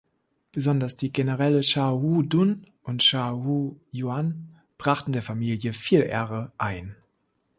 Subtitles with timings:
[0.51, 6.95] Besonders die Generäle Xiahou Dun und Xiahou Yuan brachten der Familie viel Ehre ein.